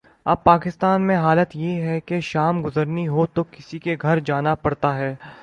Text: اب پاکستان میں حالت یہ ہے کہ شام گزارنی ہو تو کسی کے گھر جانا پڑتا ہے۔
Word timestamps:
اب 0.25 0.43
پاکستان 0.43 1.01
میں 1.01 1.17
حالت 1.17 1.55
یہ 1.55 1.81
ہے 1.81 1.99
کہ 1.99 2.19
شام 2.19 2.63
گزارنی 2.65 3.07
ہو 3.07 3.25
تو 3.25 3.43
کسی 3.51 3.79
کے 3.79 3.95
گھر 4.01 4.19
جانا 4.19 4.55
پڑتا 4.55 4.97
ہے۔ 4.97 5.15